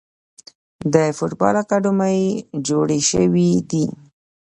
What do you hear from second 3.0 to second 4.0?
شوي دي.